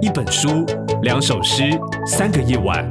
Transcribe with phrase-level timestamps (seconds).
[0.00, 0.64] 一本书，
[1.02, 2.90] 两首诗，三个夜晚。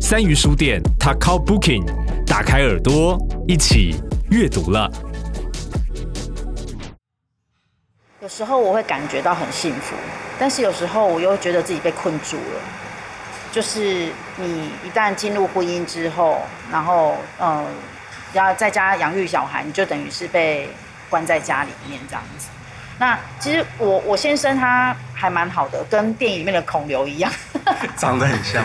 [0.00, 1.84] 三鱼书店，Takao Booking，
[2.26, 3.18] 打开耳朵，
[3.48, 3.96] 一起
[4.30, 4.90] 阅读了。
[8.20, 9.94] 有时候我会感觉到很幸福，
[10.38, 12.60] 但是有时候我又觉得自己被困住了。
[13.52, 16.38] 就是你一旦进入婚姻之后，
[16.70, 17.64] 然后嗯，
[18.32, 20.68] 要在家养育小孩，你就等于是被
[21.08, 22.48] 关在家里面这样子。
[22.98, 27.30] 那其实我我先生他还蛮好的，跟电影里面的孔刘一样，
[27.96, 28.64] 长得很像。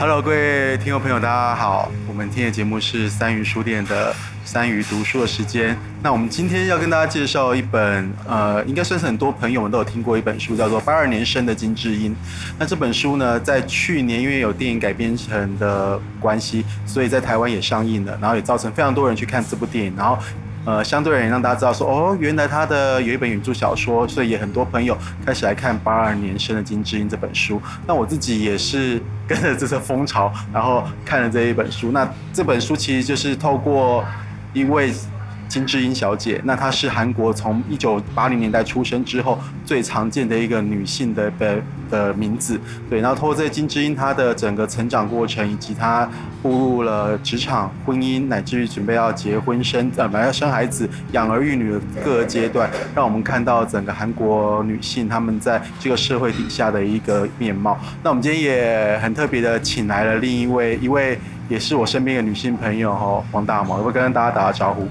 [0.00, 4.14] Hello，各位听众朋友，大家好，我们听的节目是三鱼书店的
[4.46, 5.76] 三鱼读书的时间。
[6.02, 12.12] 那我们今天要跟大家介绍一本，呃，应该算是很多朋友们都有听过一本书，叫做《八二年生的金智英》。
[12.58, 20.18] 那这本书呢，在去年因为有电影改编成的关系，所以在台湾也上映了，然后也造成非常多人去看这部电影，然后。
[20.64, 27.60] 呃，相对而言让大家知道说，哦，原来他的有一本原著小说，所以也很多朋友开始来看八二年生的金智英这本书。
[27.86, 31.92] 那我自己也是跟着这次风潮，然后看了这一本书。
[31.92, 34.04] 那这本书其实就是透过
[34.52, 34.92] 一位。
[35.50, 43.00] 金智英小姐，那她是韩国从一九八零年代出生之后最常见的一个女性的的的名字，对。
[43.00, 46.08] 然后透过这金智英她的整个成长过程，以及她
[46.40, 57.76] 步入了职场、婚姻，乃至于准备要结婚生呃，本来要生孩子、养儿育女的各个阶段，让我们看到整个韩国女性她们在这个社会底下的一个面貌。
[58.04, 64.86] 那我们今天也很特别的请来了另一位，一位也是我身边的女性朋友哈，王大毛，我跟大家打个招呼。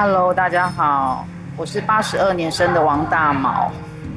[0.00, 3.68] Hello，大家好，我是八十二年生的王大毛。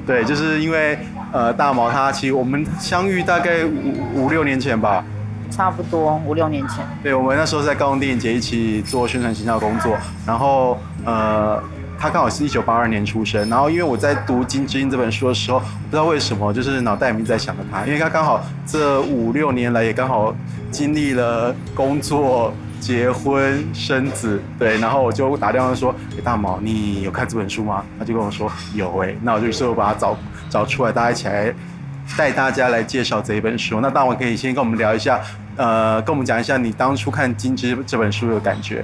[0.06, 0.96] 对，就是因为
[1.32, 5.04] 呃，大毛他其实我们相遇大概五五六年前吧，
[5.50, 6.86] 差不多五六年前。
[7.02, 11.60] 对，我们那时候在高雄电影节一起做宣传形象工作，然后呃，
[11.98, 20.32] 他刚好是一九八二年出生，然后因为我在读《金智英》这本书的时候，不知道为什么就是脑袋里面在想着他，因为他刚好这五六年来也刚好
[20.70, 22.54] 经历了工作。
[22.82, 30.18] 结婚生子，对，然后我就打电话说：“欸，大毛，你有看这本书吗？”他就跟我说：“有哎。”那我就说：“我把它找
[30.50, 31.54] 找出来，大家一起来
[32.18, 35.22] 带大家来介绍这一本书。”那大毛可以先跟我们聊一下，
[35.56, 38.84] 呃，跟我们讲一下你当初看《金枝》这本书的感觉。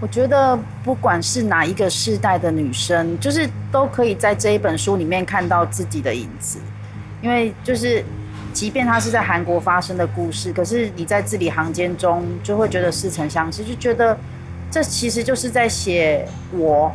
[0.00, 6.58] 我觉得不管是哪一个世代的女生，就是都可以在这一本书里面看到自己的影子，
[7.20, 8.04] 因为就是。
[8.52, 14.16] 即便它是在韩国发生的故事，可是你在字里行间中就会觉得似曾相识，就觉得
[14.70, 16.92] 这其实就是在写我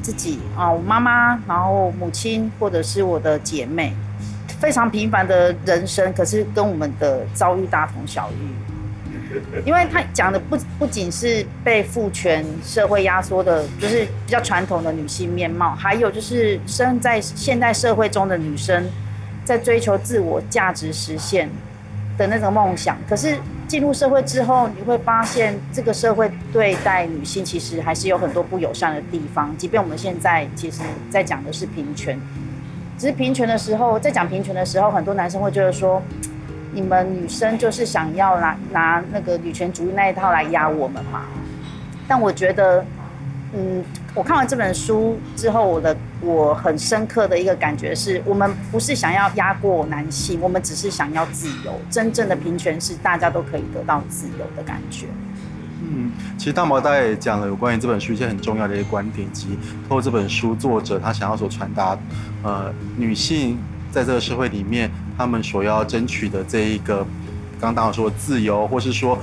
[0.00, 3.92] 自己啊，我妈妈，然后母亲或者是我的姐妹，
[4.60, 8.34] 非常平凡的人生，可是跟我们的遭遇大同小异。
[9.64, 18.88] 因为他讲的不不仅是被父权社会压缩的，就是比较传统的女性面貌，还有就是生在现代社会中的女生。
[19.50, 21.50] 在追求自我价值实现
[22.16, 29.52] 的那种梦想，可是进入社会之后，你会发现这个社会对待女性其实还是有很多不友善的地方。
[29.56, 32.16] 即便我们现在其实在讲的是平权，
[32.96, 36.00] 只是平权的时候，在讲平权的时候，很多男生会觉得说，
[36.72, 41.24] 你们女生就是想要拿拿那个女权主义那一套来压我们嘛。
[42.06, 42.84] 但我觉得。
[43.52, 51.80] 嗯，我看完这本书之后，我的我很深刻的一个感觉是，我们不是想要压过男性，我们只是想要自由。
[51.88, 55.06] 真正的平权是大家都可以得到自由的感觉。
[55.82, 59.56] 嗯，其实大毛大也讲了有关于这本书一些很重要的一些观点，及
[59.88, 61.96] 透过这本书作者他想要所传达，
[62.42, 63.56] 呃，女性
[63.92, 66.96] 在这个社会里面，他们所要争取的这一个，
[67.60, 69.16] 刚刚大毛说的自由，或是说。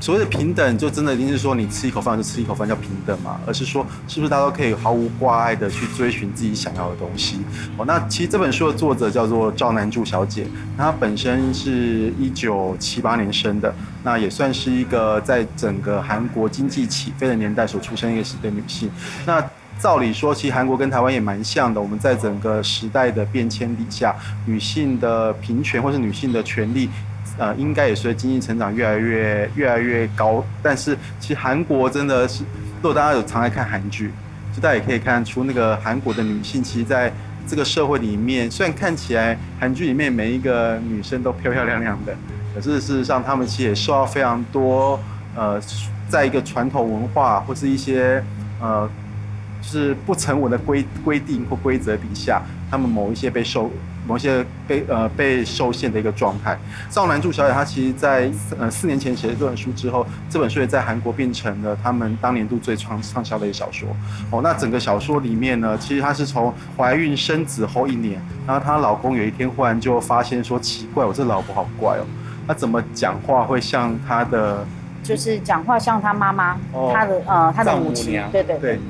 [0.00, 3.40] 所谓的平等，就真的一定是说你吃一口饭就吃一口饭叫平等嘛？
[3.46, 7.38] 而是说，是不是大家都可以毫无挂碍的去追寻自己想要的东西？
[7.76, 18.90] 哦，那其实这本书的作者叫做赵南柱小姐，她本身是一九七八年生的，那也算是一个在整个韩国经济起飞的年代所出生一个的女性。
[19.26, 19.44] 那
[19.80, 24.14] 照理说，其实韩国跟台湾也蛮像的，我们在整个时代的变迁底下，
[24.44, 26.88] 女性的平权或是女性的权利。
[27.38, 34.10] 呃，应该也随着经济成长越来越越来越高，但是其实韩国真的是，如果大家有常来看韩剧，
[34.52, 37.12] 就大家也可以看出那个韩国的女性，其实在
[37.46, 42.12] 这个社会里面，虽然看起来韩剧里面每一个女生都漂漂亮亮的，
[42.54, 44.98] 可是事实上她们其实也受到非常多
[45.36, 45.60] 呃，
[46.08, 48.20] 在一个传统文化或是一些
[48.60, 48.90] 呃，
[49.62, 53.70] 就是不成文的规规定或规则底下，她们某一些被受。
[54.08, 56.58] 某些被呃被受限的一个状态。
[56.88, 63.88] 赵南柱小姐她其实在呃四年前写了这本书之后，这本书也在韩国变成了他们当年度最畅畅销的一个小说。
[64.30, 72.06] 哦，那整个小说里面呢，其实她是从怀孕生子后一年，然后她老公有一天忽然就发现说奇怪，我这老婆好怪哦，
[72.46, 74.66] 她怎么讲话会像她的，
[75.02, 78.80] 就是讲话像她妈妈，哦、她的呃她的母亲，对对对。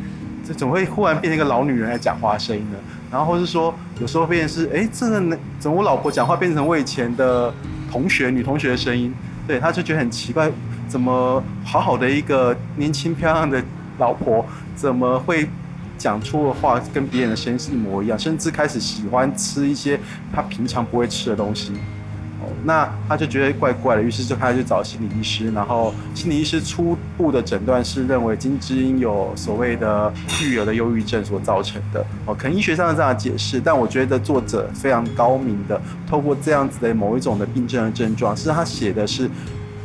[0.46, 2.78] 这怎么会忽然变成一个老女人来讲话声音呢？
[3.10, 7.52] 然后是说，有时候变成是，哎，这个怎么我老婆讲话变成我以前的
[7.90, 9.14] 同学、女同学的声音？
[9.46, 10.50] 对，他就觉得很奇怪，
[10.86, 13.62] 怎么好好的一个年轻漂亮的
[13.98, 14.44] 老婆，
[14.76, 15.48] 怎么会
[15.96, 18.18] 讲出的话跟别人的声音是一模一样？
[18.18, 19.98] 甚至开始喜欢吃一些
[20.34, 21.72] 他平常不会吃的东西。
[22.64, 30.12] 那他就觉得怪怪的，于是就开始去找心理医师，然后心理医师初步的诊断是认为金智英有所谓的
[30.42, 32.04] 育儿的忧郁症所造成的。
[32.26, 39.30] 哦，可能医学上的这样解释，但我觉得作者非常高明的，透过这样子的某一种的病症的症状，是他写的是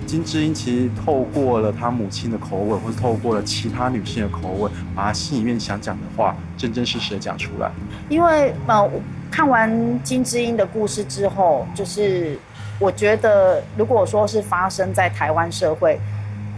[0.08, 7.72] 金智英其实透过了他母亲的口吻，或是透过了其他女性的口吻，把他心里面想讲的话真真实实的讲出来。
[8.10, 8.90] 因为呃，
[9.30, 12.40] 看完金智英的故事之后，就是。
[12.84, 15.98] 我觉得，如果说是发生在台湾社会，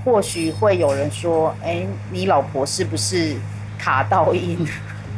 [0.04, 3.36] 或许会有人说：“哎，你老婆是不是
[3.78, 4.68] 卡到音？”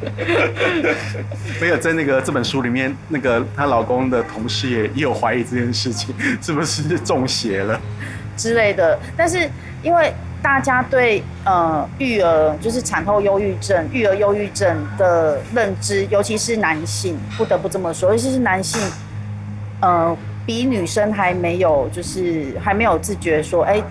[1.61, 6.13] 没有，在那个这本书里面，那个她老公的同事也也有怀疑这件事情，
[6.43, 7.79] 是不是中邪了
[8.35, 8.99] 之类的。
[9.15, 9.49] 但是
[9.81, 18.81] 因为大家对呃育儿就是产后忧郁症、育儿忧郁症的认知，尤其是男性，不得不这么说，尤其是男性，
[19.79, 20.13] 呃。
[20.47, 23.83] 比女生还没有，就是还没有自觉说，哎，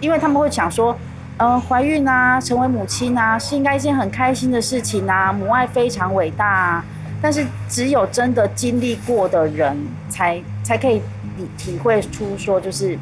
[0.00, 0.94] 因为他们会想说，
[1.36, 6.84] 呃，怀孕啊，成为母亲啊，是应该一件很开心的事情啊，母爱非常伟大啊。
[7.22, 9.76] 但是只有真的经历过的人
[10.10, 11.00] 才，才才可以
[11.36, 12.98] 体体会出说，就是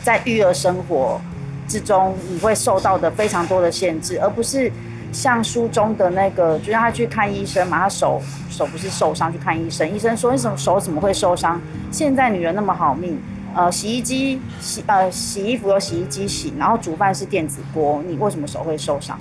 [0.00, 1.20] 在育儿生活
[1.66, 4.72] 之中，你会受到的非常多的限制，而不是。
[5.10, 8.20] 像书中的那个，就让他去看医生嘛，他手
[8.50, 11.60] 手不是受伤去看医生，医生说，你什么手怎么会受伤？
[11.90, 13.18] 现在女人那么好命，
[13.54, 19.18] 呃，洗衣机洗呃洗衣服有洗衣机洗，然后煮饭是电子锅，你为什么手会受伤？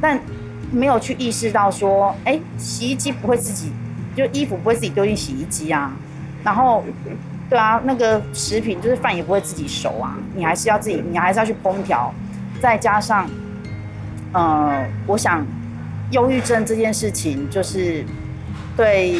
[0.00, 0.18] 但
[0.72, 3.70] 没有去意识到说，哎、洗衣机不会自己，
[4.16, 5.92] 就衣服不会自己丢进洗衣机啊，
[6.42, 6.82] 然后
[7.48, 12.12] 对啊，那个食品就是饭也不会自己熟啊，你还是要自己，你还是要去烹调，
[12.60, 13.26] 再加上。
[14.32, 15.46] 呃，我想，
[16.10, 18.04] 忧郁症这件事情，就是
[18.76, 19.14] 对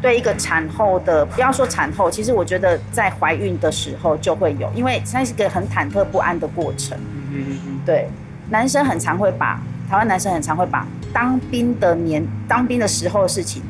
[0.00, 6.98] 对一个产后的，不要说产后，其实我觉得在怀孕的时候就会有，因为它是一个很忐忑不安的过程。
[7.30, 8.08] 嗯嗯嗯对，
[8.50, 13.62] 男生很常会把台湾男生很常会把当兵的年当兵的时候的事情，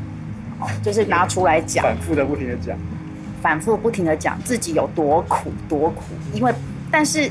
[0.60, 2.78] 哦，就是拿出来讲，反复的不停的讲，
[3.42, 6.52] 反复不停的讲自己有多苦多苦，因为
[6.90, 7.30] 但是。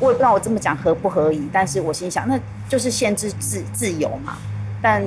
[0.00, 4.38] 我也不知道我这么讲合不合宜，但是我心想，那就是限制自自由嘛。
[4.80, 5.02] 但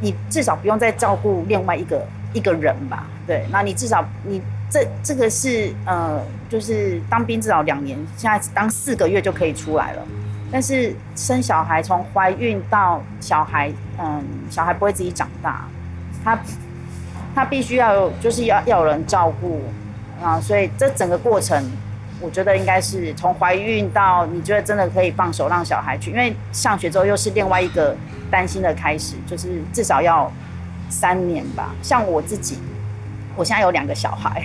[0.00, 3.06] 你至少不用再照顾另外一个一个人吧？
[3.26, 6.20] 对，那你至少你这这个是呃，
[6.50, 10.02] 就是当兵至少两年，现在当四个月就可以出来了。
[10.50, 14.20] 但是生小孩从怀孕到小孩，嗯，
[14.50, 15.64] 小孩不会自己长大，
[16.24, 16.38] 他
[17.36, 19.62] 他必须要，就是要要有人照顾
[20.20, 21.64] 啊，所以这整个过程。
[22.20, 27.94] 我觉得应该是从怀孕到你觉得真的可以放手让小孩去，因为上学之后又是另外一个
[28.30, 30.30] 担心的开始，就是至少要
[30.88, 31.74] 三年吧。
[31.82, 32.58] 像我自己，
[33.36, 34.42] 我现在有两个小孩，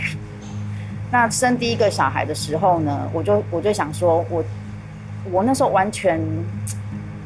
[1.12, 4.44] 那生第一个小孩的时候呢，我就我就想说，我
[5.32, 6.20] 我那时候完全，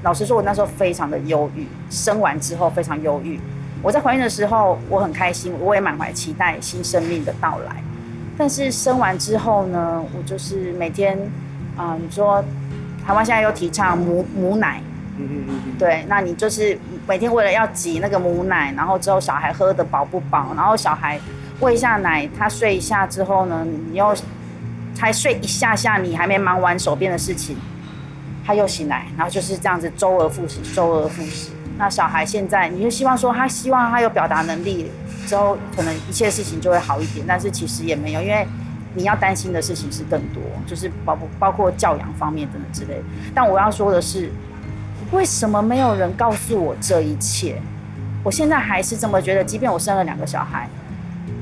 [0.04, 3.40] 老实说，我那时候非常的忧郁，生完之后非常忧郁。
[3.82, 7.76] 我在怀孕的时候我很开心，我也满怀期待新生命的到来。
[8.38, 11.18] 但是生完之后呢，我就是每天，
[11.78, 12.44] 啊、呃，你说
[13.06, 14.82] 台湾现在又提倡母母奶，
[15.78, 21.20] 对，那你就是每天为了要挤那个母奶，然后之后小孩喝的饱不饱，然后小孩
[21.60, 24.16] 喂一下奶，他睡一下之后呢，你又
[24.96, 27.56] 才睡一下下，你还没忙完手边的事情，
[28.44, 31.52] 他又醒来，然后就是这样子周而复始，周而复始。
[31.78, 34.90] 那小孩现在，你就希望说他希望他有表达能力。
[35.26, 38.48] 之后可能一切事情就会好一点，但是其实也没有，因为
[38.96, 43.02] 你要担心的事情是更多，就是包包括教养方面等等之类。
[43.34, 44.30] 但我要说的是，
[45.12, 47.62] 为什么没有人告诉我这一切？
[48.24, 50.70] 我现在还是这么觉得，即便我生了两个小孩，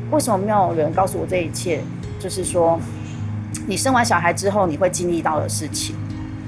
[0.10, 1.82] 为什么没有人告诉我这一切？
[2.20, 2.80] 就是说，
[3.68, 5.96] 你生完小孩之后你会经历到的事情，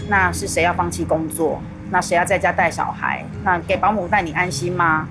[0.08, 1.62] 那是谁要放弃工作？
[1.92, 3.24] 那谁要在家带小孩？
[3.44, 5.08] 那给保姆带你安心吗？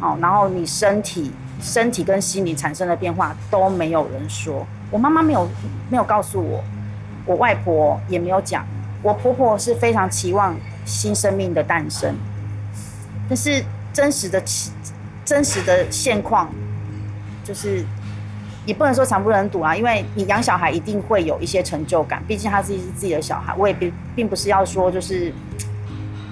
[0.00, 4.66] 哦，然后你身体身体跟心理产生的变化都没有人说。
[4.90, 5.48] 我妈妈没有
[5.90, 6.62] 没有告诉我，
[7.24, 8.64] 我外婆也没有讲，
[9.02, 12.14] 我婆婆是非常期望新生命的诞生，
[13.28, 14.42] 但是真实的
[15.24, 16.50] 真实的现况
[17.44, 17.84] 就是。
[18.66, 23.54] 也不能说惨不忍睹啊，因为你养小孩一定会有一些成就感，毕竟他自己是自己的小孩。
[23.56, 25.32] 我也并并不是要说就是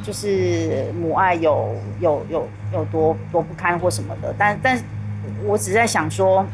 [0.03, 4.77] 就是母爱有有有有多多不堪或什么的，但但
[5.45, 6.45] 我只在想说，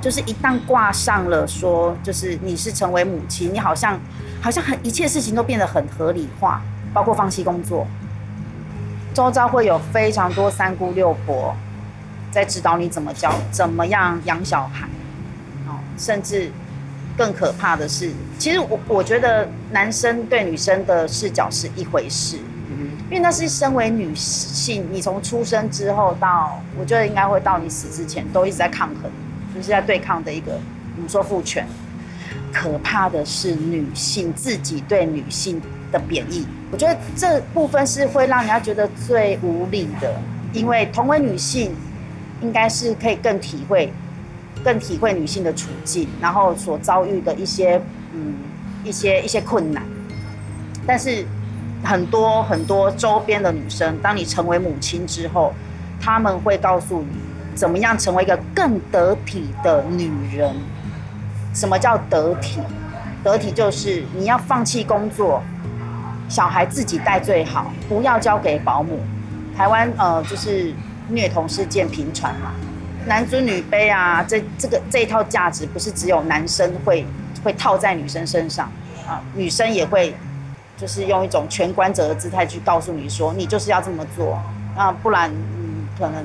[0.00, 3.98] 就是一旦挂上了说，就是你是成为母亲，你好像
[4.40, 7.86] 好像很一切事情都变得很合理化，包括放弃工作，
[9.14, 11.54] 周遭会有非常多三姑六婆。
[12.30, 14.86] 在指导你怎么教，怎么样养小孩，
[15.66, 16.52] 哦，甚至
[17.16, 22.36] 更可怕的是，其实我我觉得男生对女生的视角是一回事，
[23.10, 29.10] 因为那是身为女性，你从出生之后到，我觉得应该会到你死之前，都一直在抗衡，
[29.54, 30.52] 就是在对抗的一个，
[30.96, 31.66] 我们说父权。
[32.52, 35.60] 可怕的是女性自己对女性
[35.92, 40.14] 的贬义，我觉得这部分是会让人家觉得最无力的，
[40.52, 41.74] 因为同为女性。
[42.40, 43.92] 应该是可以更体会，
[44.62, 47.82] 更体会女性的处境，然后所遭遇的一些
[48.14, 48.32] 嗯
[48.84, 49.82] 一些一些困难。
[50.86, 51.26] 但是
[51.84, 55.52] 很多很多周边的女生，当你成为母亲之后，
[56.00, 57.08] 她们会告诉你
[57.54, 60.54] 怎么样成为一个更得体的女人。
[61.54, 62.60] 什么叫得体？
[63.22, 65.42] 得体就是你要放弃工作，
[66.28, 69.00] 小孩自己带最好，不要交给保姆。
[69.56, 70.72] 台湾呃就是。
[71.10, 72.52] 虐童事件频传嘛，
[73.06, 77.02] 男尊女卑啊，这这个这一套价值不是只有男生会
[77.42, 78.70] 会套在女生身上
[79.06, 80.14] 啊，女生也会
[80.78, 84.40] 就是用一种全观者的姿态去告诉你说，你就是要这么做
[84.76, 86.24] 啊，不然嗯可能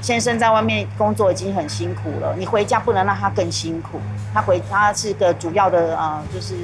[0.00, 3.98] 先生在外面工作已经很辛苦了，你回家不能让他更辛苦，
[4.32, 6.54] 他回他是个主要的啊，就是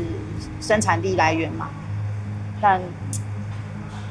[0.61, 1.69] 生产力来源嘛，
[2.61, 2.81] 但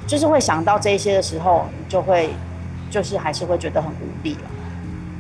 [0.06, 2.32] 就是会想到这些的时候，你就会。
[2.88, 4.42] 就是还是会觉得很无力了。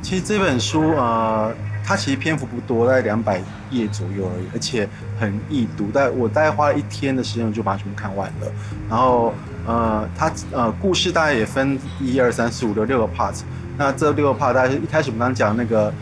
[0.01, 1.51] 其实这本书，呃，
[1.85, 3.39] 它其实篇幅不多，大概两百
[3.69, 4.89] 页左右而已，而且
[5.19, 5.91] 很易读。
[5.93, 8.51] 但我大概花了一天的时间，我就把它全部看完了。
[8.89, 9.31] 然后，
[9.67, 13.35] 呃，它呃故事大概也分一二三四五六六个 part。
[13.77, 15.93] 那这六个 part，大概是一开始我们刚刚讲那个，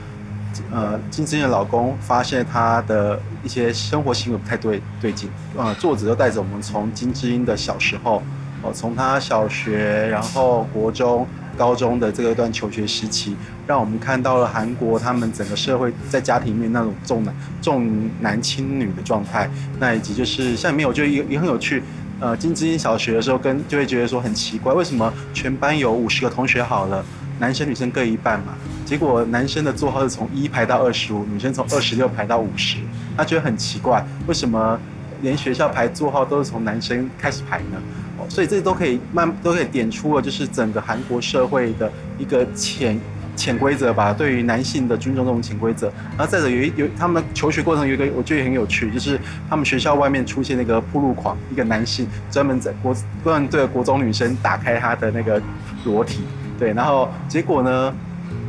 [0.72, 5.30] 呃，金智英的老公发现他的一些生活行为不太对对劲。
[5.58, 8.20] 呃，作者就带着我们从金智英的小时候，
[8.62, 11.28] 哦、呃，从他小学，然后国中。
[11.58, 13.36] 高中的这个段求学时期，
[13.68, 21.84] 让我们看到了韩国他们整个社会在家庭里面那种重男重男轻女的状态，那以及就是像里面我觉得也也很有趣，
[22.20, 27.04] 呃，金智英小学的时候跟就会觉得说很奇怪，为什么全班有五十个同学好了，
[27.40, 28.54] 男生女生各一半嘛，
[28.86, 32.78] 结果男生的座号是从一排到二十五，女生从二十六排到五十，
[33.18, 34.80] 他觉得很奇怪，为什么
[35.22, 37.82] 连学校排座号都是从男生开始排呢？
[38.30, 43.00] 所以这都可以慢都可以点出了，就是整个韩国社会的一个潜
[43.36, 45.88] 潜规则吧，对于男性的尊重这种潜规则。
[46.18, 55.42] 然后再者有一有他们求学过程有一个我觉得很有趣，就是他们学校外面出现那个铺路狂，一个男性专门在国专门对国中女生打开他的那个
[55.84, 56.22] 裸体，
[56.60, 57.94] 对，然后结果呢，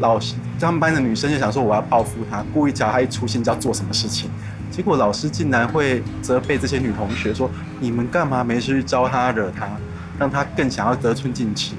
[0.00, 4.30] 老师他们班的女生就想说我要报复他，故意叫他一出现就要做什么事情。
[4.74, 9.68] 结果老师竟然会责备这些女同学说：“你们干嘛没事去招她惹她，
[10.18, 11.74] 让她更想要得寸进尺。”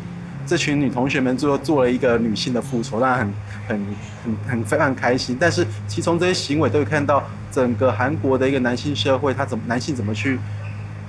[0.48, 3.34] 这群女同学们最后做了一个女性的复仇，当然很
[3.68, 3.86] 很
[4.24, 5.36] 很很非常开心。
[5.38, 7.22] 但是其从这些行为都会看到
[7.52, 10.40] 整个韩国的一个男性社会，他怎么男性怎么去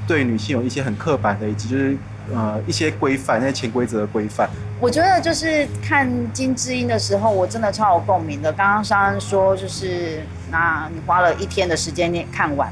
[0.08, 1.96] 对女性有一些很刻板的，以及就是
[2.34, 4.48] 呃一些规范，那些潜规则的规范。
[4.80, 8.52] 我觉得就是看金智英的时候，我真的超有共鸣的。
[8.52, 12.70] 刚刚商恩说，就是那你花了一天的时间看完，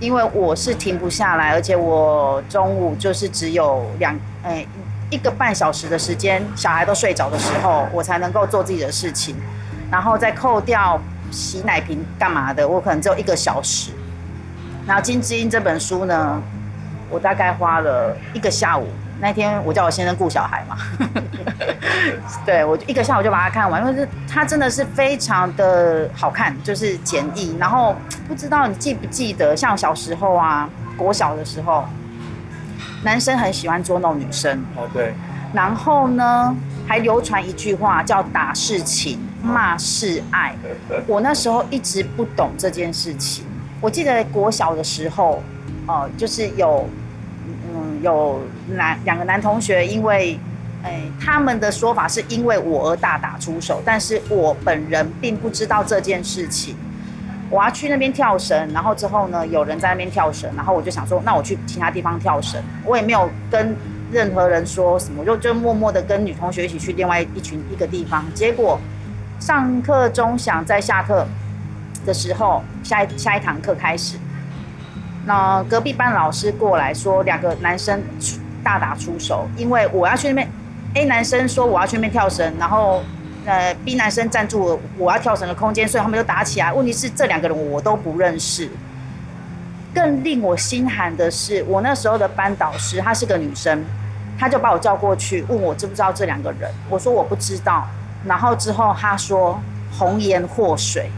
[0.00, 4.66] 因为我是停不下来，而且我中午就是只有两诶
[5.10, 9.36] 一个半小时的时间，小孩都睡着的时候，我才能够做自己的事情，
[9.90, 13.92] 然后再扣掉洗奶瓶干嘛的，我可能只有一个小时。
[14.86, 16.42] 然后金智英这本书呢，
[17.10, 18.86] 我大概花了一个下午。
[19.20, 20.76] 那天我叫我先生顾小孩嘛，
[22.44, 27.56] 对，我一个下午就把它看完，因为是它真的是非常的好看，就是简易。
[27.56, 27.94] 然后
[28.26, 31.84] 不知道你记不记得，像小时候啊，国小的时候，
[33.04, 34.62] 男生很喜欢捉弄女生。
[34.76, 35.14] 哦，对。
[35.54, 36.54] 然后呢，
[36.86, 40.54] 还流传一句话叫“打是情，骂是爱”。
[41.06, 43.46] 我那时候一直不懂这件事情。
[43.80, 45.40] 我记得国小的时候，
[45.86, 46.88] 呃，就是有。
[47.46, 50.38] 嗯有男两个男同学，因为
[50.82, 56.74] 哎，他们的说法是因为我而大打出手，但是我本人并不知道这件事情。
[57.50, 62.62] 我要去那边跳绳，然后之后呢，有人在那边跳绳，然后我就想说，那我去其他地方跳绳。
[62.84, 63.76] 我也没有跟
[64.10, 68.24] 任何人说什么，就就默默的跟女同学一起去另外一群一个地方。
[68.34, 68.78] 结果
[69.38, 71.26] 上课钟响，在下课
[72.04, 74.16] 的时候，下一下一堂课开始，
[75.26, 78.02] 那隔壁班老师过来说，两个男生
[78.62, 80.48] 大打出手，因为我要去那边
[80.94, 83.02] ，A 男生说我要去那边跳绳，然后。
[83.46, 86.72] 呃，B 男生占住了我要跳绳的空间，所以他们就打起来。
[86.72, 88.70] 问题是这两个人我都不认识。
[89.94, 93.84] 更令我心寒的是，我那时候的班导师她是个女生，
[94.38, 96.72] 她就把我叫过去，问我知不知道这两个人。
[96.88, 97.86] 我说我不知道。
[98.24, 99.60] 然后之后她说
[99.92, 101.10] 红颜祸水。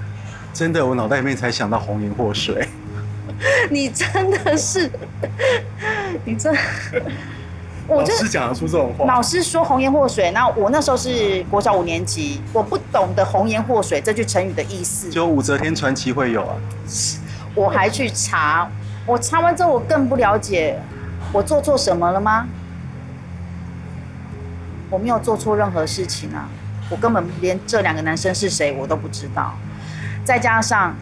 [0.53, 2.67] 真的，我脑袋里面才想到红颜祸水。
[3.71, 4.91] 你真的是，
[6.25, 6.55] 你真。
[7.89, 9.07] 我就老师讲得出这种话。
[9.07, 15.09] 老师说红颜祸水，那我那时候是国小五年级，我不懂得红颜祸水这句成语的意思。
[15.09, 16.57] 就武则天传奇会有啊。
[17.55, 18.69] 我还去查，
[19.07, 20.79] 我查完之后我更不了解，
[21.33, 22.49] 我做错什么了吗？
[24.91, 26.49] 我没有做错任何事情啊，
[26.91, 29.53] 我根本连这两个男生是谁我都不知道。
[30.25, 30.95] 再加上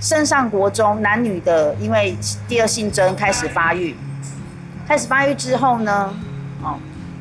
[0.00, 2.16] 升上国中，男女的因为
[2.48, 3.94] 第二性征开始发育。
[4.88, 6.12] 开始发育之后呢，
[6.62, 6.78] 哦，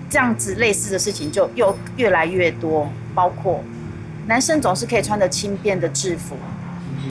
[0.10, 3.64] 这样子类似的事情就又越来越多，包括
[4.26, 6.36] 男生总是可以穿着轻便的制服，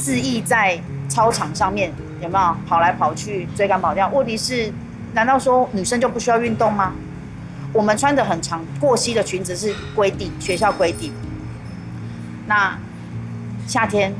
[0.00, 4.08] 恣意在操场上面有没有跑来跑去追赶跑掉？
[4.08, 4.72] 问题是，
[5.12, 6.92] 难道说女生就不需要运动吗？
[7.72, 11.12] 我们穿着很长过膝的裙子是规定，学校规定。
[12.46, 12.76] 那
[13.66, 14.12] 夏天，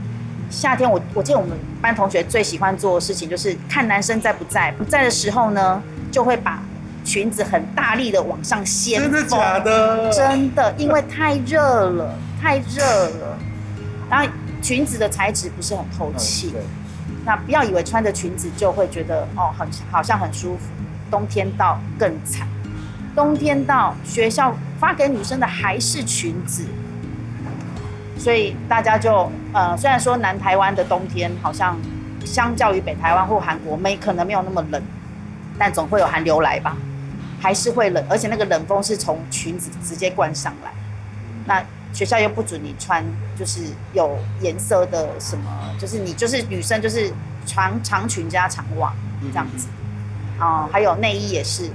[0.50, 6.62] 夏天我我记得我们班同学最喜欢做的事情就是看男生在不在，不在的时候呢，就会把
[7.05, 10.11] 裙子很大力的往上掀，真的假的？
[10.11, 13.38] 真的，因为太热了，太热了。
[14.11, 14.26] 然后
[14.62, 16.62] 裙子的材质不是很透气，嗯，
[17.25, 20.64] 那不要以为穿着裙子就会觉得哦，很好像很舒服。
[21.11, 22.47] 冬天到更惨，
[23.14, 26.66] 冬天到学校发给女生的还是裙子，
[28.18, 31.78] 所以大家就呃，虽然说南台湾的冬天好像
[32.24, 34.83] 相较于北台湾或韩国没可能没有那么冷。
[35.61, 36.76] 但总会有寒流来吧，
[37.40, 40.70] 还是会冷，而且那个冷风是从裙子直接灌上来。
[41.46, 41.61] 那
[41.92, 43.04] 学校又不准你穿，
[43.37, 47.12] 就是有颜色的什么，就是你就是女生就是
[47.44, 48.92] 长长裙加长袜
[49.33, 49.66] 这样子。
[50.38, 51.68] 啊、还有内衣也是，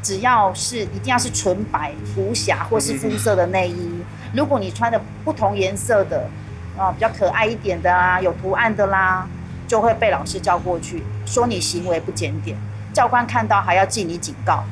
[0.00, 3.90] 只要是一定要是纯白无瑕或是肤色的内衣。
[4.36, 6.28] 如果你穿的不同颜色的，
[6.76, 9.26] 啊，比较可爱一点的啊，有图案的啦，
[9.66, 12.54] 就会被老师叫过去，说你行为不检点。
[12.92, 14.62] 教官看到还要记你警告，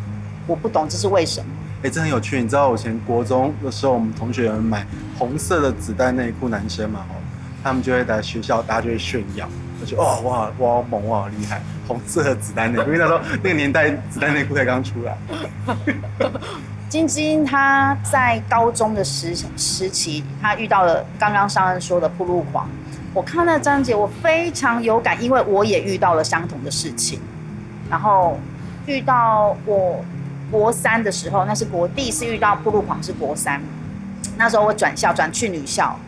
[0.46, 1.46] 我不懂这是为什么。
[1.78, 2.40] 哎、欸，这很有趣。
[2.40, 4.86] 你知道我以前国中的时候，我们同学们买
[5.18, 7.16] 红色的子弹内裤，男生嘛，哦，
[7.62, 9.48] 他们就会在学校，大家就会炫耀，
[9.86, 15.16] 就哦哇哇好猛哇好厉害，红色的子弹内裤，因为那时候那个年代子弹内裤才刚出来。
[16.94, 22.68] 晶晶她在高中的时时期，她遇到了刚刚上任说的铺路狂。
[23.12, 27.18] 我看那章节，我非常有感，因为我也遇到了相同的事情。
[27.90, 28.38] 然后
[28.86, 30.04] 遇到我
[30.52, 33.60] 国三的时候，那是国第一次遇到铺路狂是国三。
[34.38, 35.98] 那时候我转校转去女校，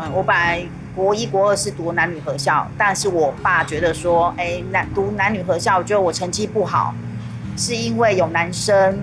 [0.00, 6.94] 嗯，我本来国一国二是读男女合校，但是我爸觉得说，哎，男读男女合校，我觉得我成绩不好，
[7.56, 8.98] 是因为有男生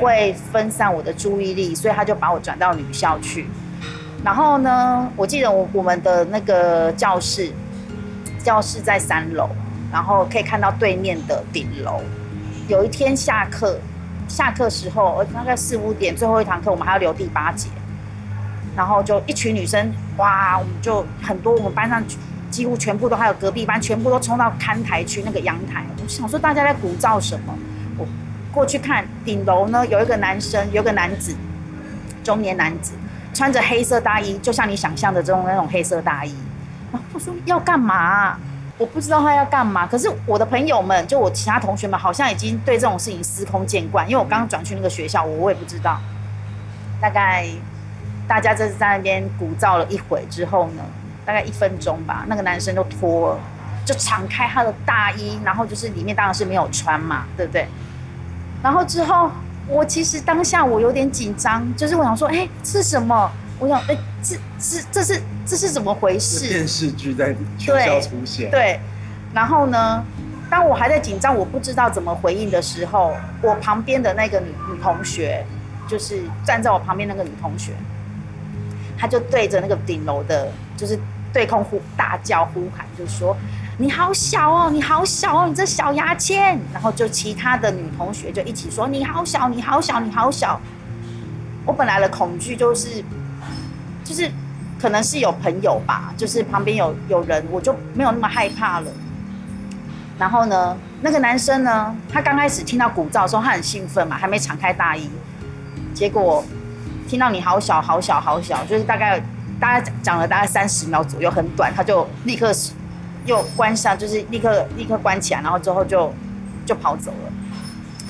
[0.00, 3.46] 会分散我的注意力，所以他就把我转到女校去。
[4.24, 7.50] 然后呢，我记得我我们的那个教室，
[8.42, 9.48] 教室在三楼。
[9.90, 12.02] 然后可以看到对面的顶楼。
[12.68, 13.78] 有一天下课，
[14.28, 17.70] 下课时候，大概四五点，最后一堂课，我们还要留第八节。
[18.76, 22.02] 然后就一群女生，哇，我们就很多，我们班上
[22.50, 25.82] 几乎全部都还有隔壁班，全部都冲到看台去那个阳台。
[26.02, 27.54] 我想说大家在鼓噪什么？
[27.98, 28.06] 我
[28.52, 31.34] 过去看顶楼呢，有一个男生，有一个男子，
[32.24, 32.94] 中年男子，
[33.34, 36.34] 穿着黑色大衣，就像你想象的这种那种黑色大衣。
[36.90, 38.38] 然后我说要干嘛？
[38.78, 44.08] 我不知道他要干嘛，可是我的朋友们，就我其他同学们，好像已经对这种事情司空见惯。
[44.08, 45.98] 因为我刚刚转去那个学校，我我也不知道。
[47.00, 47.44] 大概
[48.28, 50.82] 大家这是在那边鼓噪了一会之后呢，
[51.26, 53.40] 大概一分钟吧，那个男生就脱了，
[53.88, 57.66] 就敞开他的大衣，然后就是里面当然是没有穿嘛，对不对？
[58.62, 59.30] 然后之后，
[59.66, 63.30] 我其实当下我有点紧张，就是我想说，哎，是什么？
[63.58, 66.46] 我想，哎，这是这是这是怎么回事？
[66.46, 68.50] 电视剧在学校出现。
[68.50, 68.80] 对，对，
[69.32, 70.04] 然后呢，
[70.50, 75.42] 当我还在紧张，我不知道怎么回应的时候，我旁边的那个女女同学，
[75.88, 77.72] 就是站在我旁边那个女同学，
[78.98, 80.46] 她就对着那个顶楼的，
[80.76, 80.98] 就是
[81.32, 83.36] 对空呼大叫呼喊，就说
[83.80, 90.60] ：“你好小哦，你好小哦，你这小牙签。”然后就其他的女同学就一起说：“你好小，你好小，你好小。”
[91.64, 93.04] 我本来的恐惧就是，
[94.02, 94.28] 就是
[94.80, 98.90] 可能是有朋友吧，就是旁边有有人，我就没有那么害怕了。
[100.18, 105.08] 然后呢，那个男生呢，他刚开始听到鼓噪的时候，他很兴奋嘛，还没敞开大衣。
[105.94, 106.44] 结果
[107.06, 109.20] 听到你好小好小好小，就是大概
[109.60, 112.52] 大概讲了大概三十秒左右，很短，他就立刻
[113.28, 116.12] 又关上，就是立刻立刻关起来，然后之后就
[116.66, 117.32] 就跑走了。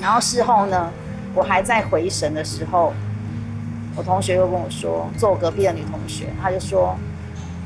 [0.01, 0.89] 然后事后呢，
[1.35, 2.93] 我还在回神的时候，
[3.95, 6.97] 我同学又跟我说，坐我隔壁的女同学，她就说。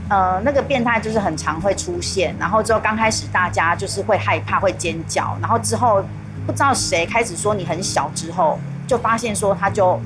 [0.10, 6.04] 呃，那个变态就是很常会出现，然后之后刚开始大家就是会害怕、会尖叫，然后之后
[6.46, 10.00] 不知道谁开始说你很小之后，就发现说他就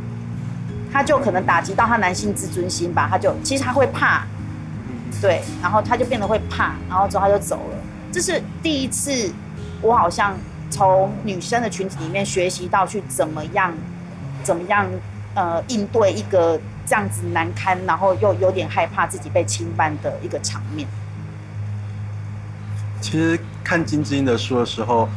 [0.94, 4.17] 他就可能打击到他男性自尊心吧，他就其实他会怕，
[5.22, 7.78] 对，然后他就变得会怕，然后之后他就走了。
[8.12, 9.32] 这是第一次，
[9.82, 10.36] 我好像
[10.70, 13.74] 从女生的群体里面学习到去怎么样
[14.44, 14.88] 怎么样
[15.36, 16.60] 呃应对一个。
[16.90, 20.88] 这样子难堪，然后又有点害怕自己被侵犯的一个场面。
[23.02, 25.10] 其实看金智英的书的时候，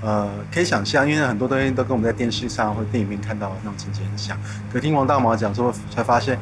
[0.00, 4.38] 呃，可以想象，因为很多东西都跟我们在电视上或者电影里面看到那种情节很像。
[4.72, 6.38] 可听王大毛讲之后，才发现，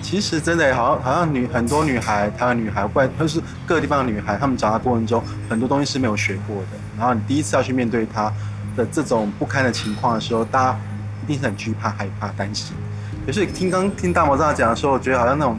[0.00, 6.68] 其实真的好像好像女很多女孩，台湾女孩，或者是各个地方的女孩，她们长大过程中很多东西是没有学过的。
[6.98, 8.32] 然后你第一次要去面对她
[8.76, 10.80] 的这种不堪的情况的时候，大家
[11.22, 12.74] 一定是很惧怕、害怕、担心。
[13.26, 15.58] 可是听刚听大魔这样讲的时候，我觉得好像那种，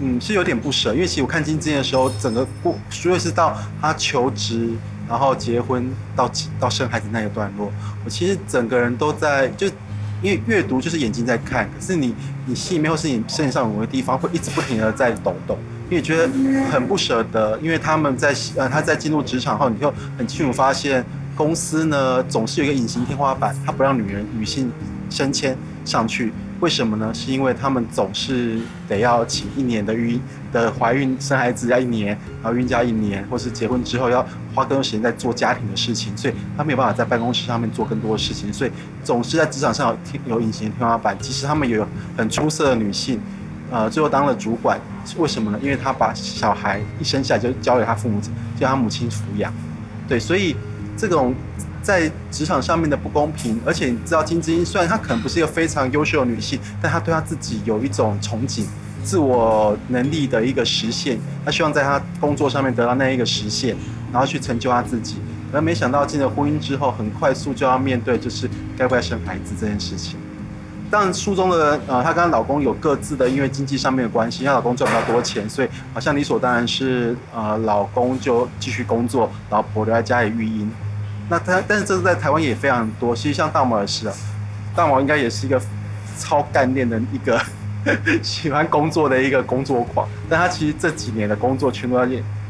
[0.00, 0.92] 嗯，是有点不舍。
[0.94, 4.70] 因为其实我看金智英的时候，整个过，除了是到她求职，
[5.08, 7.70] 然后结婚到到生孩子那个段落，
[8.04, 9.68] 我其实整个人都在，就
[10.22, 12.14] 因为阅读就是眼睛在看，可是你
[12.46, 15.58] 你心里面或是你身体上某个地方会一直不停的在抖动，
[15.90, 16.28] 因为觉得
[16.70, 21.04] 很不舍得，因为他们在呃他在进入职场后，你就很清楚发现
[21.36, 24.70] 公司呢总是有一个隐形天花板，它不让女人女性
[25.10, 26.32] 升迁上去。
[26.60, 27.12] 为什么呢？
[27.12, 30.20] 是因为他们总是得要请一年的孕
[30.52, 38.70] 的怀孕生孩子要一年，然后孕假一年，或是结婚之后要花更多时间在做家庭的事情，所以他没有办法在办公室上面做更多的事情，所以
[39.02, 41.18] 总是在职场上有有隐形的天花板。
[41.18, 41.84] 即使他们有
[42.16, 43.18] 很出色的女性，
[43.72, 44.80] 呃，最后当了主管，
[45.16, 45.58] 为什么呢？
[45.60, 48.20] 因为他把小孩一生下来就交给他父母，
[48.56, 49.52] 叫他母亲抚养。
[50.06, 50.54] 对，所以
[50.96, 51.34] 这种。
[51.82, 58.64] 在职场上面的不公平，而且你知道金智英虽然她可能不是一个非常优秀的女性，但她对她自己有一种憧憬，
[59.02, 61.18] 自我能力的一个实现。
[61.44, 63.76] 她希望在她工作上面得到那一个实现，
[64.12, 65.16] 然后去成就她自己。
[65.52, 70.16] 而没想到进了婚姻之后，很快速就要面对就是该不该生孩子这件事情。
[70.90, 80.70] 当然书中的呃，她跟她老公有各自的因为经济上面的关系，她老公赚比较多钱，所以好像理所当然是呃老公就继续工作，老婆留在家里育婴。
[81.32, 83.16] 那他，但是这是在台湾也非常多。
[83.16, 84.14] 其实像大毛也是啊，
[84.76, 85.58] 大毛应该也是一个
[86.18, 87.40] 超干练的一个
[88.22, 90.06] 喜欢工作的一个工作狂。
[90.28, 92.04] 但他其实这几年的工作全都在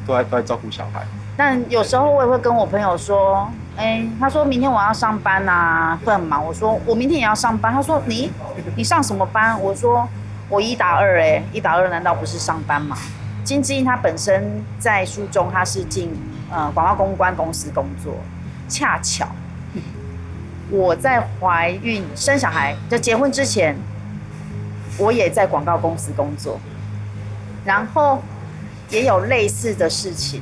[0.05, 1.07] 都在都在照顾小孩。
[1.37, 6.45] 但有时候我也会跟我朋友说，哎、他说明天我要上班啊，会很忙。
[6.45, 7.73] 我说我明天也要上班。
[7.73, 8.33] 他说你
[8.75, 9.57] 你上什么班？
[9.62, 10.09] 我说
[10.49, 12.97] 我一打二哎、一打二难道不是上班吗？
[13.45, 16.11] 金智英她本身在书中她是进
[16.51, 18.12] 呃广告公关公司工作。
[18.72, 19.28] 恰巧，
[20.70, 23.76] 我在怀孕生小孩就结婚之前，
[24.96, 26.58] 我也在广告公司工作，
[27.66, 28.22] 然后
[28.88, 30.40] 也有类似的事情，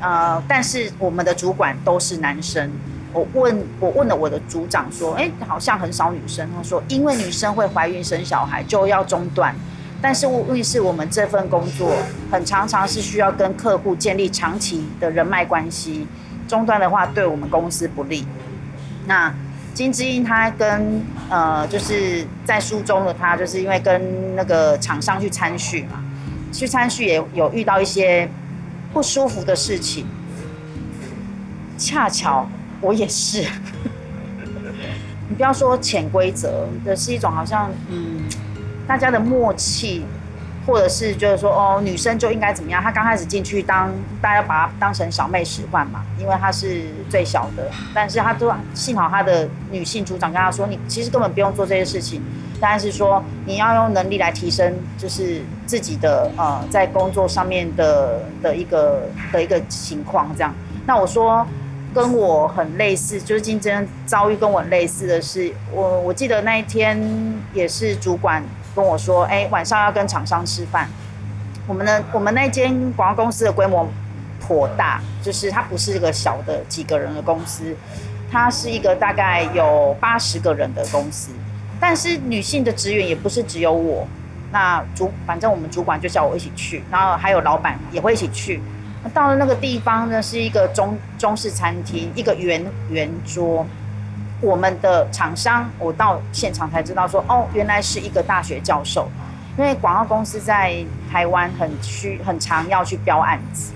[0.00, 2.68] 呃，但是我们的主管都是男生。
[3.12, 6.48] 我问我问了我的组长说，哎，好像很少女生。
[6.56, 9.54] 他说，因为女生会怀孕生小孩就要中断，
[10.02, 11.92] 但是问题是我们这份工作
[12.32, 16.08] 很常常是需要跟客户建立长期的人脉关系。
[16.50, 18.26] 中断的话，对我们公司不利。
[19.06, 19.32] 那
[19.72, 26.02] 金智英她跟呃，就是在书中的她，就是因为跟那个厂商去参叙嘛，
[26.52, 28.28] 去参叙也有遇到一些
[28.92, 30.04] 不舒服的事情。
[31.78, 32.46] 恰巧
[32.80, 33.42] 我也是，
[35.30, 38.28] 你不要说潜规则，这是一种好像嗯，
[38.86, 40.04] 大家的默契。
[40.66, 42.82] 或者是就是说哦，女生就应该怎么样？
[42.82, 47.70] 她刚开始进去当，大家把她当成小妹使唤嘛，因为她是最小的。
[47.94, 52.22] 但是她都幸好她的女性组长跟她说，你其实根本不用做这些事情，
[52.60, 60.54] 但是说你要用能力来提升，就是自己的呃在工作上面的的一个的一个情况这样。
[60.86, 61.46] 那我说
[61.94, 67.00] 跟我很类似，就是竞争遭遇跟我很类似的是，我我记得那一天
[67.52, 68.42] 也是主管
[68.74, 70.88] 跟我说，哎，晚上要跟厂商吃饭。
[71.66, 73.88] 我们的我们那间广告公司的规模
[74.40, 77.76] 颇大，就是它不是一个小的几个人的公司，
[78.30, 81.30] 它是一个大概有八十个人的公司。
[81.78, 84.06] 但是女性的职员也不是只有我，
[84.52, 88.60] 那主反正我们主管就叫我一起去，然后还有老板也会一起去。
[89.14, 93.66] 到了那个地方呢，是一个中中式餐厅，一个圆圆桌。
[94.40, 99.08] 我们的厂商，我到现场才知道说，哦，原来是一个大学教授。
[99.58, 103.72] 因为广告公司在台湾很需很常要去标案子，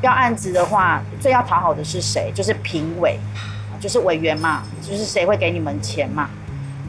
[0.00, 2.32] 标案子的话，最要讨好的是谁？
[2.34, 3.18] 就是评委，
[3.78, 6.28] 就是委员嘛，就是谁会给你们钱嘛。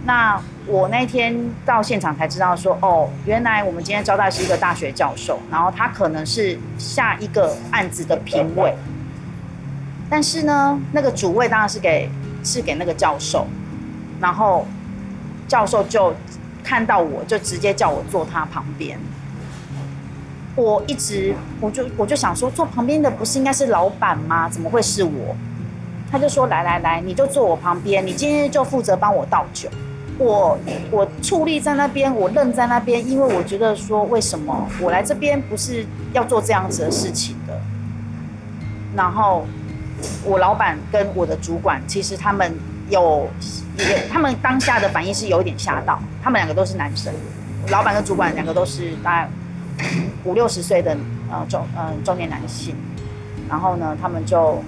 [0.06, 8.74] 那我那天到现场才知道说，哦，原来我们今天招待是一个大学教授，然后他可能是下一个案子的评委。
[10.10, 12.10] 但是呢，那个主位当然是给
[12.44, 13.48] 是给那个教授，
[14.20, 14.66] 然后
[15.48, 16.14] 教授就
[16.64, 19.00] 看到我就直接叫我坐他旁边。
[20.56, 24.50] 我一直我就我就想说，坐旁边的不是应该是老板吗？
[24.50, 25.36] 怎么会是我？
[26.12, 29.70] 他就说，来来来，你就坐我旁边，你今天就负责帮我倒酒。
[30.18, 30.58] 我
[30.92, 37.60] 我矗立在那边，我愣在那边，因为我觉得说，为什么我来这边不是要做这样子的事情的？
[38.94, 39.48] 然后
[40.24, 42.54] 我老板跟我的主管，其实他们
[42.90, 43.28] 有
[43.78, 46.00] 也，他们当下的反应是有一点吓到。
[46.24, 47.14] 他们两个都是男生，
[47.70, 49.30] 老板跟主管两个都是大概
[50.24, 50.96] 五六十岁的
[51.32, 52.76] 呃中、呃、中年男性。
[53.50, 54.64] 然后呢，他们就。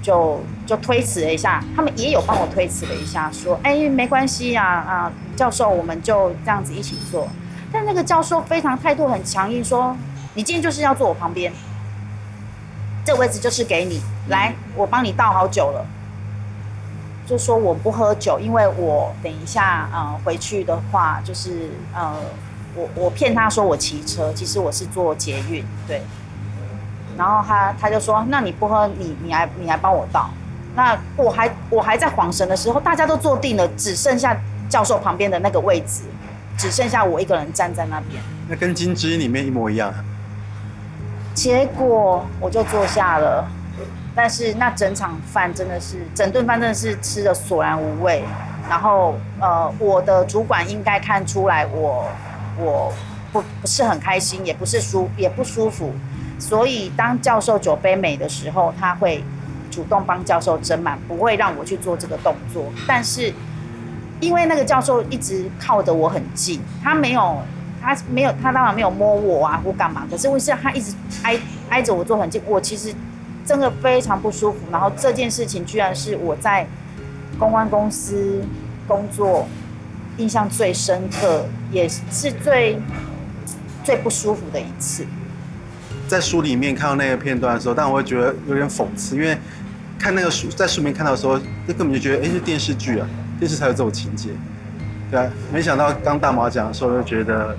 [0.00, 7.28] 就就推辞了一下，他们也有帮我推辞了一下，说：“哎，没关系呀，啊，教授，我们就这样子一起做。”
[7.72, 9.94] 但那个教授非常态度很强硬，说
[10.34, 11.52] ：“你今天就是要坐我旁边，
[13.08, 15.82] 这个位置就是给你，来，我帮你倒好酒了。”
[17.26, 22.16] 就说我不喝酒，因为我等一下呃回去的话，就是呃
[22.74, 26.02] 我我骗他说我骑车，其实我是坐捷运，对。
[27.16, 30.28] 然后他他就说：“那你不喝，你你来你来帮我倒。”
[30.76, 36.02] 那我还我还在恍神的时候，大家都坐定了，只剩下教授旁边的那个位置，
[36.58, 38.22] 只剩下我一个人站在那边。
[38.50, 39.94] 那跟《金枝》里面一模一样。
[41.38, 43.48] 结果我就坐下了，
[44.12, 48.24] 但是那整场饭真的是整顿饭真的是吃的索然无味。
[48.68, 52.06] 然后呃，我的主管应该看出来我
[52.58, 52.92] 我
[53.32, 55.92] 不不是很开心，也不是舒也不舒服。
[56.40, 59.22] 所以，当教授酒杯满的时候，他会
[59.70, 62.64] 主动帮教授斟满，不会让我去做这个动作。
[62.84, 63.32] 但是，
[64.18, 67.40] 因为那个教授一直靠得我很近，他没有，
[67.94, 70.06] 他没有，他当然没有摸我啊或干嘛。
[70.10, 71.38] 可是，为什么他一直挨
[71.70, 72.42] 挨着我坐很近？
[72.46, 72.94] 我其实
[73.46, 74.58] 真的非常不舒服。
[74.70, 76.66] 然后，这件事情居然是我在
[77.38, 78.42] 公关公司
[78.86, 79.48] 工作
[80.18, 82.78] 印象最深刻，也是最
[83.82, 85.06] 最不舒服的一次。
[86.06, 89.38] 在书里面看到那个片段的时候，但我会觉得有点讽刺，因为
[89.98, 94.30] 看那个书在书里面看到的时候，那根本就觉得哎，是电视剧啊，电视才有这种情节，
[95.10, 97.56] 对啊，没想到刚大毛讲的时候，就觉得，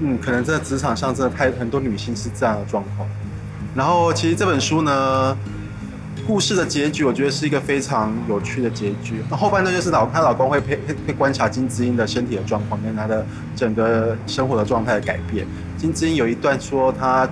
[0.00, 3.08] 嗯，可能在职场上真的太很多女性是这样的状况。
[3.74, 5.36] 然后其实这本书呢，
[6.26, 9.22] 故事的结局我觉得是一个非常有趣的结局。
[9.30, 15.46] 那后半段就是老她老公会配会观察金智英的身体的状况跟她的整个生活的状态的改变。
[15.76, 17.28] 金智英有一段说，她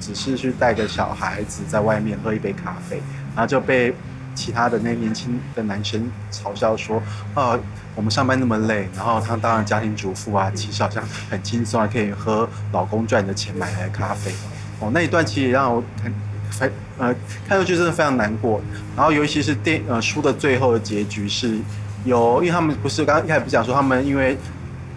[0.00, 3.02] 只是去带个小孩子在外面喝一杯咖啡，
[3.34, 3.94] 然后就被
[4.34, 7.02] 其他的那年轻的男生嘲笑说
[7.34, 7.58] ：“啊，
[7.94, 14.32] 我们上班那么累，然后他当了家庭主妇啊，其实好像很轻松啊，可以喝老公赚的钱买来的咖啡。”
[14.80, 16.12] 哦，那一段其实也让我很
[16.58, 17.14] 很呃
[17.46, 18.60] 看上去真的非常难过。
[18.96, 21.58] 然后尤其是电呃书的最后的结局是
[22.04, 24.36] 有，因为他们不是刚刚一开始不讲说他们因为。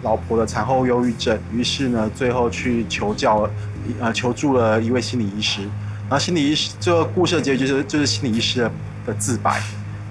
[0.02, 3.48] 老婆的产后忧郁症，于是呢，最后去求教，
[3.98, 5.62] 呃，求助了一位心理医师。
[5.62, 8.70] 然后心理医师最后故事的结局就是，就是心理医师的，
[9.06, 9.60] 的自白。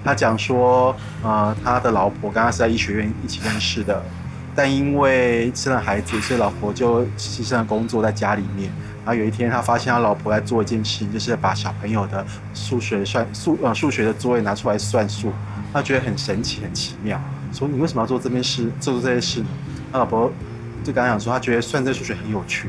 [0.04, 4.02] 他讲说，呃，他的老婆刚刚是在医学院一起认识的，
[4.54, 8.70] 但因为生了孩子，所以老婆就牺牲了工作在家里面。
[9.04, 15.32] 然后有一天，他发现他老婆在做一件事情，就是把小朋友的数学算数呃数学的作业拿出来算数。
[15.72, 17.20] 他觉得很神奇，很奇妙，
[17.52, 19.46] 说你为什么要做这件事，做这些事呢？
[19.92, 20.32] 他老婆
[20.82, 22.68] 就刚刚讲说，他觉得算这数学很有趣。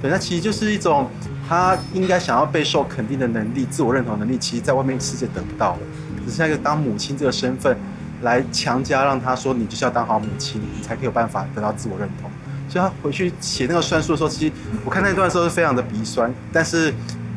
[0.00, 1.10] 对，那其实就是一种
[1.48, 5.80] 他应该想要备受肯定的能力，自我认同能力，其实在外面世界得不到了。
[6.26, 7.76] 只是那个当母亲这个身份
[8.22, 12.30] 来强加，让他说你就是要当好母亲，你才可以有办法得到自我认同。
[12.66, 14.52] 所以他回去写那个算术的时候，其实
[14.84, 16.32] 我看那段的时候是非常的鼻酸。
[16.50, 16.92] 但是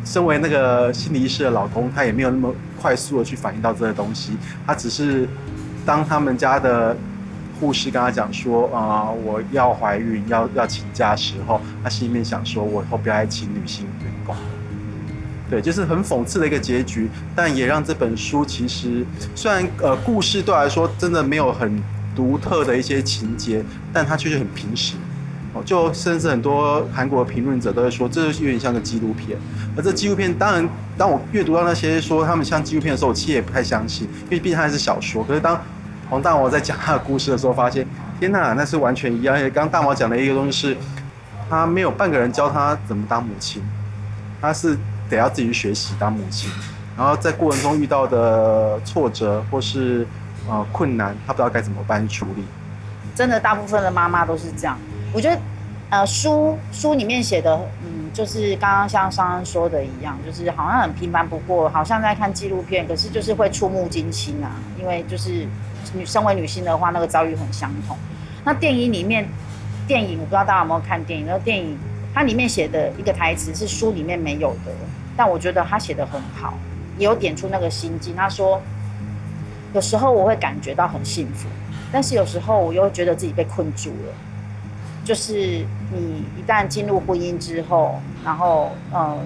[0.05, 5.27] 身为那个心理医师的老公，他也没有那么快速的去反应到这些东西，他只是
[5.85, 6.95] 当他们家的
[7.59, 14.35] 护士跟他讲说啊、我要怀孕要要请假时候，他心里面想说，我以后不要再请女性员工。
[15.49, 21.81] 对，就是很讽刺的一个结局，但也让这本书其实虽然呃故事对我来说真的没有很
[22.13, 24.95] 独特的一些情节，但它确实很平实。
[25.53, 29.37] 哦，就甚至很多韩国评论者都会说，这有点像个纪录片。
[29.77, 30.67] 而这纪录片，当然
[30.97, 35.23] 当我阅读到那些说他们像纪录片的时候，我其实也不太相信，因为毕竟它还是小说。
[35.23, 35.57] 可是当
[36.09, 37.85] 黄大毛在讲他的故事的时候，发现
[38.19, 39.35] 天哪，那是完全一样。
[39.35, 40.77] 而且刚大毛讲的一个东西是，
[41.49, 43.61] 他没有半个人教他怎么当母亲，
[44.41, 44.77] 他是。
[45.09, 46.51] 得要自己去学习当母亲，
[46.97, 50.05] 然后在过程中遇到的挫折或是
[50.49, 52.43] 呃困难，他不知道该怎么办处理。
[53.15, 54.77] 真的，大部分的妈妈都是这样。
[55.13, 55.39] 我觉得，
[55.91, 64.51] 呃，书书里面写的，嗯，就是刚刚像商恩说的一样，就是好像很平凡不过，好像在看纪录片，可是就是会触目惊心啊。
[64.77, 65.47] 因为就是
[65.93, 67.97] 女身为女性的话，那个遭遇很相同。
[68.43, 69.27] 那电影里面，
[69.87, 71.25] 电影我不知道大家有没有看电影？
[71.25, 71.77] 那电影
[72.13, 74.71] 它里面写的一个台词是书里面没有的。
[75.15, 76.53] 但我觉得他写的很好，
[76.97, 78.15] 也有点出那个心境。
[78.15, 78.61] 他说，
[79.73, 81.47] 有时候我会感觉到很幸福，
[81.91, 84.13] 但是有时候我又觉得自己被困住了。
[85.03, 85.33] 就是
[85.91, 89.17] 你一旦进入婚姻之后，然后呃，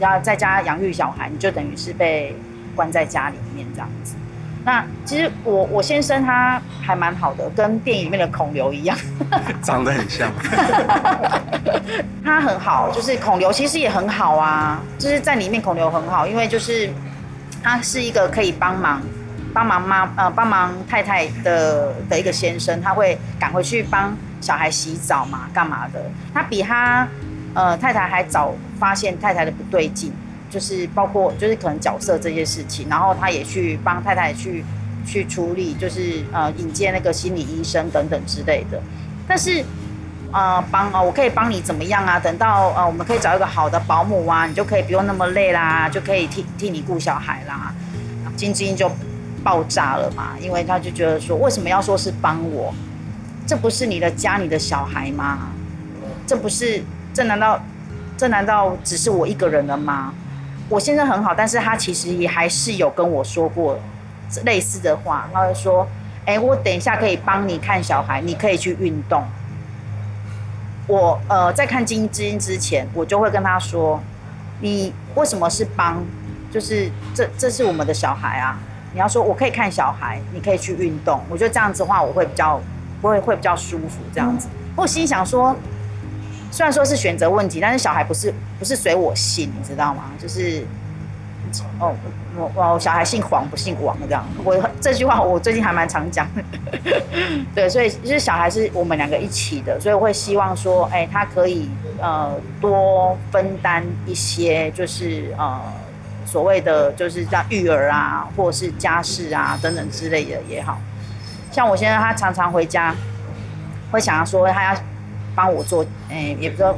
[0.00, 2.34] 要在家养育小孩，你就等于是被
[2.74, 4.16] 关在家里面这样子。
[4.64, 8.96] 那其实我我先生他还蛮好的，跟电影里面的孔刘一样，
[9.62, 10.30] 长得很像。
[12.24, 16.90] 他很好，就是孔刘其实也很好啊，就是在里面孔刘很好，因为就是
[17.62, 19.00] 他是一个可以帮忙
[19.52, 26.00] 帮忙妈呃帮忙太太的的一个先生，他会赶回去帮小孩洗澡嘛，干嘛的？
[26.34, 27.08] 他比他
[27.54, 30.12] 呃太太还早发现太太的不对劲。
[30.50, 34.64] 就是包括就是可能角色这些事情，然后他也去帮太太去
[35.06, 38.82] 去处理，就是呃引荐那个心理医生等等之类的。
[39.28, 39.64] 但是
[40.32, 42.18] 呃帮啊，我可以帮你怎么样啊？
[42.18, 47.72] 等到呃我们可以找一个好的保姆啊，你就可以不用那么累啦，就可以替替你顾小孩啦。
[48.36, 48.90] 晶晶就
[49.44, 52.74] 爆炸了嘛，因为他就觉得说，为什么要说是帮我？
[53.46, 55.50] 这不是你的家，你的小孩吗？
[56.26, 56.82] 这不是
[57.12, 57.60] 这难道
[58.16, 60.14] 这难道只是我一个人的吗？
[60.70, 63.76] 我先生很好，但是他其实也还是有跟我说过
[64.44, 65.28] 类似的话。
[65.32, 65.84] 他会说
[66.24, 69.24] ：“哎，我等一下可以帮你看小孩，你可以去运动。”
[70.86, 74.00] 我呃，在看《金智英》之前，我就会跟他说
[74.62, 76.00] ：“你为什么是帮？
[76.52, 78.56] 就是这这是我们的小孩啊！
[78.92, 81.20] 你要说我可以看小孩，你可以去运动。
[81.28, 82.60] 我觉得这样子的话，我会比较
[83.02, 83.98] 不会会比较舒服。
[84.14, 85.56] 这样子，我心想说。”
[86.50, 90.10] 虽然说是选择问题，但是小孩不是不是随我姓，你知道吗？
[90.18, 90.64] 就是
[91.78, 91.94] 哦，
[92.36, 94.24] 我我小孩姓黄不姓王这样。
[94.44, 96.26] 我这句话我最近还蛮常讲。
[97.54, 105.60] 对，所以就是小孩是我们两个一起的，所以我会希望说，哎，他可以呃多分担一些，就是呃
[106.26, 110.78] 所谓的就是像育儿啊，或者是家事啊等等之类的也好。
[111.52, 112.94] 像我现在他常常回家
[113.92, 114.74] 会想要说他要。
[115.34, 116.76] 帮我做，哎、也不知道，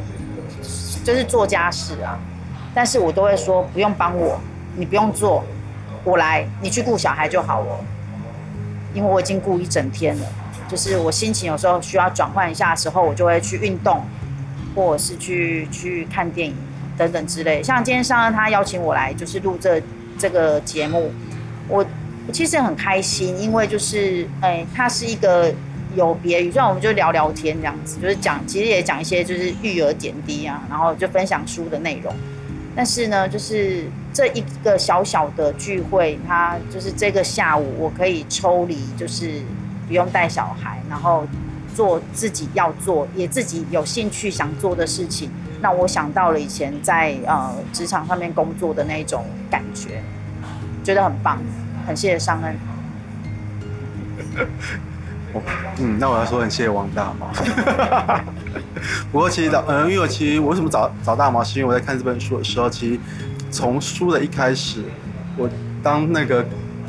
[1.05, 2.19] 就是做家事啊。
[2.75, 4.41] 但是我都会说不用帮我，
[4.77, 5.45] 你不用做，
[6.05, 7.85] 我来，你去顾小孩就好了。
[8.95, 10.27] 因为我已经顾一整天了，
[10.69, 14.05] 就是我心情有时候需要转换一下的时候，我就会去运动，
[14.75, 16.55] 或者是去去看电影
[16.97, 17.63] 等等之类。
[17.63, 19.83] 像今天上任他邀请我来，就是录这
[20.19, 21.11] 这个节目，
[21.69, 21.85] 我
[22.27, 25.53] 我其实很开心，因为就是哎、他是一个。
[25.95, 32.15] 有别于，虽然我们就聊聊天这样子，就是讲，其实也讲一些就是育儿点滴啊，然后就分享书的内容。
[32.75, 39.43] 但是呢，就是这一个小小的聚会，它就是这个下午我可以抽离，就是
[39.87, 41.27] 不用带小孩，然后
[41.75, 45.31] 做自己要做，也自己有兴趣想做的事情。
[45.61, 50.03] 那我想到了以前在呃职场上面工作的那种感觉，
[50.83, 51.39] 觉得很棒，
[51.87, 52.57] 很谢谢尚恩。
[55.79, 57.31] 嗯，那我要说很谢谢王大毛。
[59.11, 63.01] 不过其实找，嗯，因为我其实我为什么找找大毛，是因为我在看这本书的时候，其实
[63.51, 64.83] 从书的一开始，
[65.37, 65.49] 我
[65.83, 66.45] 当那个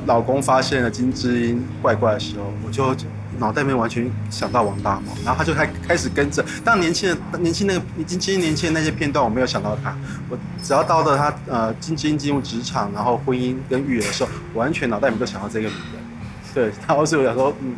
[0.05, 2.95] 老公发现了金智英怪怪的时候，我就
[3.39, 6.43] 脑袋里面完全想到王大毛，然后他就开开始跟着。
[6.63, 9.95] 当年轻的年轻那个金智英年轻的那些片段，我没有想到他。
[10.29, 16.03] 我只要到了他呃金智英进入职场，然后婚姻跟育儿的时候，完全脑袋里面都想到这个女人。
[16.53, 17.75] 对，然后所以我想说，嗯。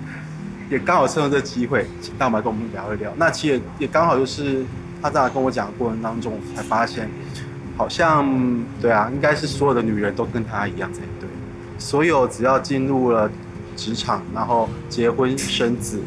[0.69, 3.11] 也刚好趁着这机会，请大毛跟我们聊一聊。
[3.17, 4.65] 那其实也刚好就是
[5.01, 7.09] 他在跟我讲的过程当中，才发现
[7.77, 8.25] 好像
[8.81, 11.29] 对啊，应该是所有的女人都跟她一样才对。
[11.77, 13.29] 所有只要进入了
[13.75, 15.99] 职场，然后结婚生子，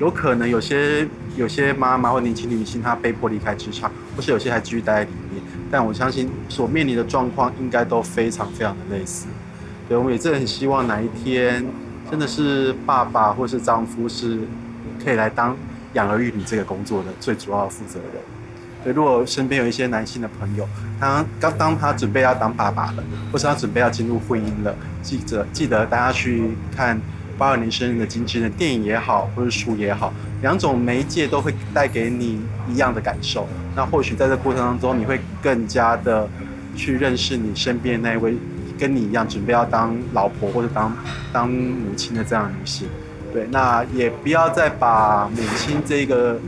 [0.00, 5.42] 有可能有些有些妈妈或年轻女性她被迫离开职场，或是有些还继续待在里面。
[5.70, 9.26] 但我相信所面临的状况应该都非常非常的类似。
[9.88, 11.64] 对，我们也真的很希望哪一天
[12.10, 14.40] 真的是爸爸或是丈夫是
[15.04, 15.56] 可以来当
[15.92, 18.22] 养儿育女这个工作的最主要的负责人。
[18.82, 20.66] 对，如果身边有一些男性的朋友，
[21.00, 26.98] 他刚当他准备要当爸爸了，或是他准备要进入婚姻了，记得记得大家去看
[27.36, 33.46] 八二年生日的金智英的电影也好，或者书也好，两种媒介都会带给你一样的感受。
[33.74, 36.28] 那或许在这过程当中，你会更加的
[36.76, 38.36] 去认识你身边那位
[38.78, 40.96] 跟你一样准备要当老婆或者当
[41.32, 42.88] 当母亲的这样女性。
[43.32, 46.38] 对，那也不要再把母亲这个。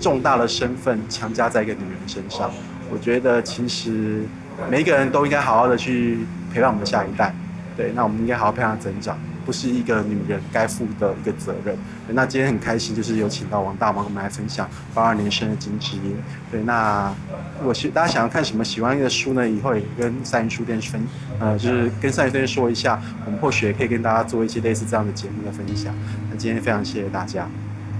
[0.00, 2.50] 重大的身份强加在一个女人身上，
[2.90, 4.24] 我觉得其实
[4.68, 6.18] 每一个人都应该好好的去
[6.52, 7.32] 陪伴我们的下一代。
[7.76, 11.76] 对，那我们应该好好陪他成长，不是一个女人该负的一个责任。
[12.08, 16.16] 那今天很开心，就是有请到王大毛跟我们来分享八二年生的金智英。
[16.50, 17.12] 对，那
[17.58, 19.48] 如果大家想要看什么喜欢的书呢？
[19.48, 21.00] 以后也跟三余书店分，
[21.38, 25.94] 呃，就是跟三余书店说一下，我们或许也可以跟大家做一些类似这样的节目的分享。
[26.30, 27.46] 那今天非常谢谢大家，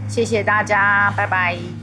[0.08, 1.81] 谢谢大家，拜拜。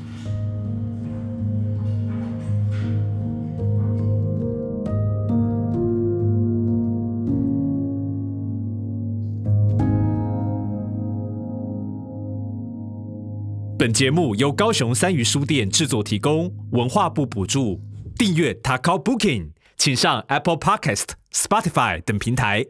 [13.79, 17.79] 本节目由高雄三余书店制作提供，文化部补助。
[18.17, 22.65] 订阅 Takao Booking，请上 Apple Podcast、Spotify 等平台。